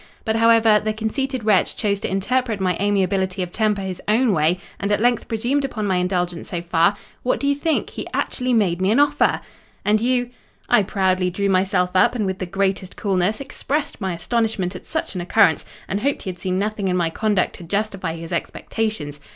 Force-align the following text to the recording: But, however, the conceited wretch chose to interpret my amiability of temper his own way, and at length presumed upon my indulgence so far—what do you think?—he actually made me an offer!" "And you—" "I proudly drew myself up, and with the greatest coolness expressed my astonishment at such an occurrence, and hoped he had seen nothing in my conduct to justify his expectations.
But, 0.25 0.37
however, 0.37 0.79
the 0.83 0.93
conceited 0.93 1.43
wretch 1.43 1.75
chose 1.75 1.99
to 1.99 2.09
interpret 2.09 2.59
my 2.59 2.75
amiability 2.79 3.43
of 3.43 3.51
temper 3.51 3.81
his 3.83 4.01
own 4.07 4.33
way, 4.33 4.57
and 4.79 4.91
at 4.91 4.99
length 4.99 5.27
presumed 5.27 5.63
upon 5.63 5.85
my 5.85 5.97
indulgence 5.97 6.49
so 6.49 6.59
far—what 6.59 7.39
do 7.39 7.47
you 7.47 7.53
think?—he 7.53 8.07
actually 8.11 8.51
made 8.51 8.81
me 8.81 8.89
an 8.89 8.99
offer!" 8.99 9.41
"And 9.85 10.01
you—" 10.01 10.31
"I 10.67 10.81
proudly 10.81 11.29
drew 11.29 11.49
myself 11.49 11.91
up, 11.93 12.15
and 12.15 12.25
with 12.25 12.39
the 12.39 12.47
greatest 12.47 12.95
coolness 12.95 13.39
expressed 13.39 14.01
my 14.01 14.13
astonishment 14.15 14.75
at 14.75 14.87
such 14.87 15.13
an 15.13 15.21
occurrence, 15.21 15.65
and 15.87 15.99
hoped 16.01 16.23
he 16.23 16.31
had 16.31 16.39
seen 16.39 16.57
nothing 16.57 16.87
in 16.87 16.97
my 16.97 17.11
conduct 17.11 17.53
to 17.57 17.63
justify 17.63 18.15
his 18.15 18.31
expectations. 18.33 19.19